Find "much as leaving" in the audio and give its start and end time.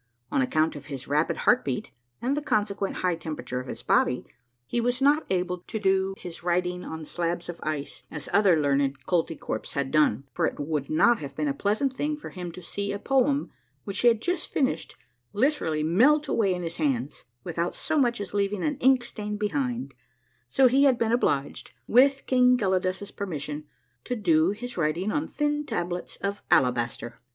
17.99-18.63